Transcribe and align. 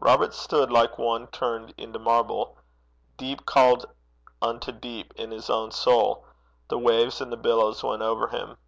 Robert 0.00 0.34
stood 0.34 0.68
like 0.72 0.98
one 0.98 1.28
turned 1.28 1.74
into 1.78 2.00
marble. 2.00 2.58
Deep 3.16 3.46
called 3.46 3.86
unto 4.42 4.72
deep 4.72 5.12
in 5.14 5.30
his 5.30 5.44
soul. 5.44 6.26
The 6.66 6.76
waves 6.76 7.20
and 7.20 7.30
the 7.32 7.36
billows 7.36 7.84
went 7.84 8.02
over 8.02 8.26
him. 8.26 8.58